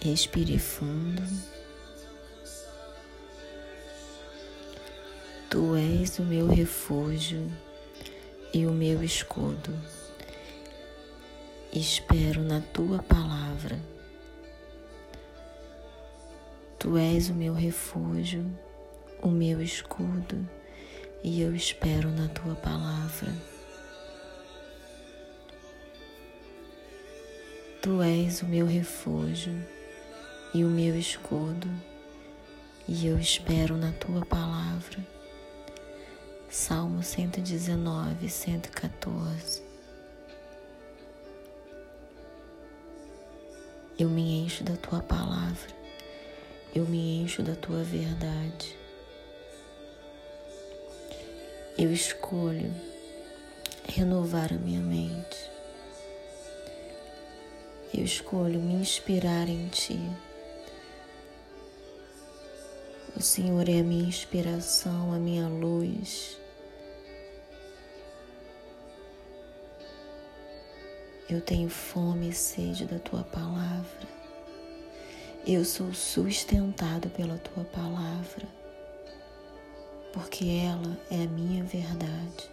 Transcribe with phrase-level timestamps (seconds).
[0.00, 1.24] Respire fundo.
[5.50, 7.50] Tu és o meu refúgio
[8.54, 9.74] e o meu escudo.
[11.72, 13.80] Espero na tua palavra.
[16.78, 18.46] Tu és o meu refúgio,
[19.20, 20.48] o meu escudo,
[21.24, 23.34] e eu espero na tua palavra.
[27.82, 29.60] Tu és o meu refúgio
[30.54, 31.68] e o meu escudo,
[32.86, 34.98] e eu espero na tua palavra.
[36.48, 39.62] Salmo 119, 114.
[43.98, 45.74] Eu me encho da tua palavra,
[46.74, 48.76] eu me encho da tua verdade.
[51.76, 52.74] Eu escolho
[53.88, 55.50] renovar a minha mente.
[57.92, 60.00] Eu escolho me inspirar em Ti.
[63.18, 66.38] O Senhor é a minha inspiração, a minha luz.
[71.28, 74.06] Eu tenho fome e sede da tua palavra.
[75.44, 78.46] Eu sou sustentado pela tua palavra,
[80.12, 82.48] porque ela é a minha verdade.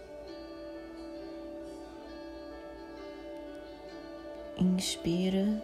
[4.57, 5.61] Inspira,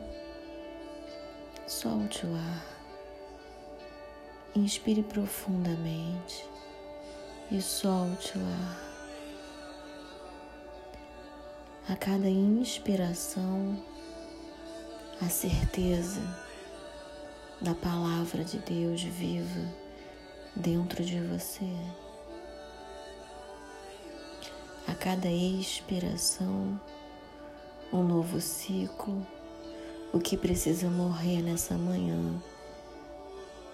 [1.66, 2.81] solte o ar.
[4.54, 6.46] Inspire profundamente
[7.50, 8.92] e solte o ar.
[11.88, 13.82] A cada inspiração,
[15.22, 16.22] a certeza
[17.62, 19.74] da palavra de Deus viva
[20.54, 21.74] dentro de você.
[24.86, 26.78] A cada expiração,
[27.94, 29.26] um novo ciclo,
[30.12, 32.42] o que precisa morrer nessa manhã,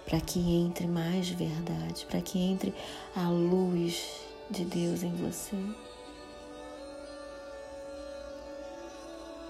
[0.08, 2.74] para que entre mais verdade, para que entre
[3.14, 5.54] a luz de Deus em você.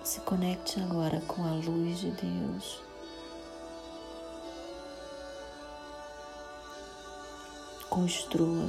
[0.03, 2.83] Se conecte agora com a luz de Deus.
[7.89, 8.69] Construa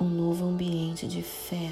[0.00, 1.70] um novo ambiente de fé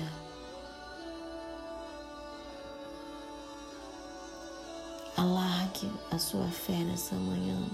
[5.17, 7.69] Alargue a sua fé nessa manhã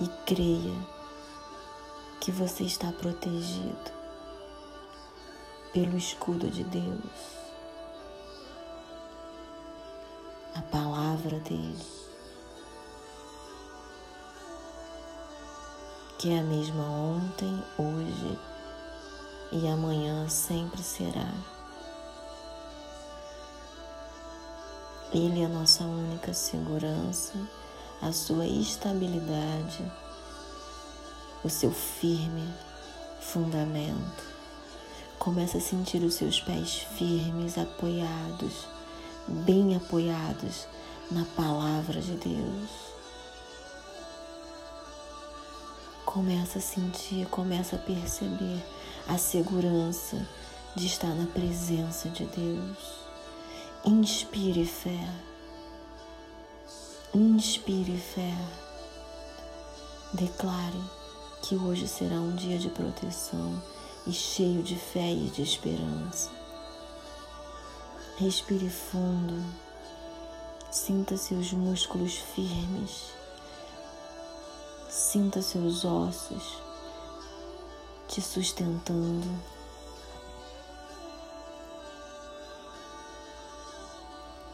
[0.00, 0.74] e creia
[2.20, 3.96] que você está protegido
[5.72, 7.36] pelo escudo de Deus,
[10.54, 11.86] a palavra dele,
[16.18, 18.38] que é a mesma ontem, hoje
[19.52, 21.30] e amanhã sempre será.
[25.12, 27.34] Ele é a nossa única segurança,
[28.02, 29.84] a sua estabilidade,
[31.42, 32.48] o seu firme
[33.20, 34.24] fundamento.
[35.18, 38.66] Comece a sentir os seus pés firmes, apoiados,
[39.26, 40.66] bem apoiados
[41.10, 42.70] na palavra de Deus.
[46.04, 48.62] Começa a sentir, começa a perceber
[49.08, 50.26] a segurança
[50.74, 53.06] de estar na presença de Deus.
[53.84, 55.08] Inspire fé.
[57.14, 58.34] Inspire fé.
[60.12, 60.80] Declare
[61.42, 63.62] que hoje será um dia de proteção
[64.06, 66.30] e cheio de fé e de esperança.
[68.18, 69.42] Respire fundo.
[70.70, 73.12] Sinta seus músculos firmes.
[74.88, 76.66] Sinta seus ossos
[78.08, 79.26] te sustentando.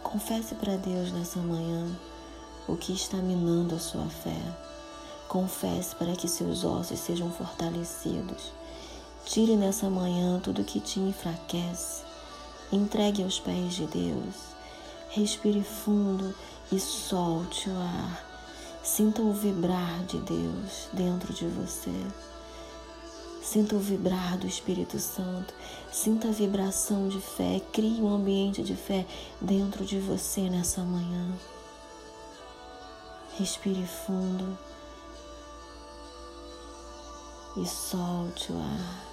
[0.03, 1.88] Confesse para Deus nessa manhã
[2.69, 4.41] o que está minando a sua fé.
[5.29, 8.53] Confesse para que seus ossos sejam fortalecidos.
[9.25, 12.03] Tire nessa manhã tudo que te enfraquece.
[12.73, 14.35] Entregue aos pés de Deus.
[15.11, 16.35] Respire fundo
[16.70, 18.25] e solte o ar.
[18.82, 21.93] Sinta o vibrar de Deus dentro de você.
[23.43, 25.55] Sinta o vibrar do Espírito Santo.
[25.91, 27.61] Sinta a vibração de fé.
[27.73, 29.06] Crie um ambiente de fé
[29.41, 31.29] dentro de você nessa manhã.
[33.38, 34.58] Respire fundo
[37.56, 39.05] e solte o ar.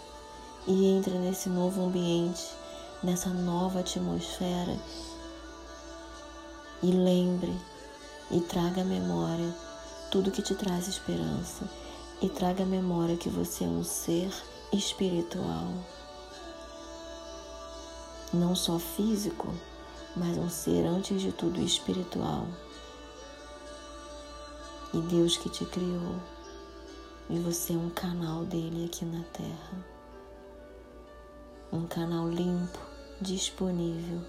[0.67, 2.45] E entre nesse novo ambiente,
[3.01, 4.77] nessa nova atmosfera.
[6.83, 7.55] E lembre
[8.31, 9.53] e traga à memória
[10.11, 11.69] tudo que te traz esperança
[12.21, 14.31] e traga à memória que você é um ser
[14.73, 15.67] espiritual.
[18.33, 19.47] Não só físico,
[20.15, 22.45] mas um ser antes de tudo espiritual.
[24.93, 26.19] E Deus que te criou,
[27.29, 29.85] e você é um canal dele aqui na terra.
[31.71, 32.79] Um canal limpo,
[33.21, 34.25] disponível,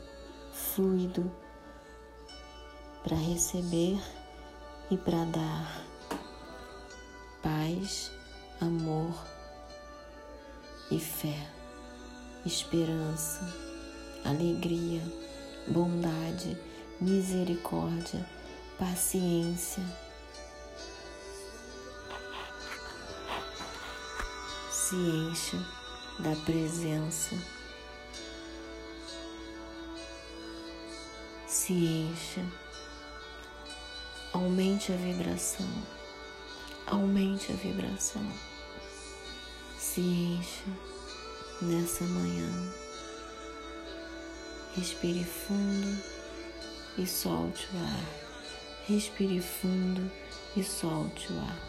[0.52, 1.30] fluido
[3.02, 3.98] para receber
[4.90, 5.86] e para dar
[7.42, 8.12] paz,
[8.60, 9.14] amor
[10.90, 11.48] e fé,
[12.44, 13.40] esperança,
[14.24, 15.00] alegria,
[15.68, 16.58] bondade,
[17.00, 18.28] misericórdia,
[18.78, 20.09] paciência.
[24.90, 25.56] Se encha
[26.19, 27.37] da presença,
[31.46, 32.44] se encha,
[34.32, 35.69] aumente a vibração,
[36.88, 38.26] aumente a vibração,
[39.78, 40.64] se encha
[41.62, 42.50] nessa manhã.
[44.75, 46.02] Respire fundo
[46.98, 48.04] e solte o ar.
[48.88, 50.10] Respire fundo
[50.56, 51.60] e solte o ar.